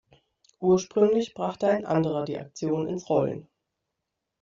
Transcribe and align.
Ursprünglich 0.61 1.35
brachte 1.35 1.67
ein 1.67 1.85
anderer 1.85 2.25
die 2.25 2.39
Aktion 2.39 2.87
ins 2.87 3.07
Rollen. 3.07 3.47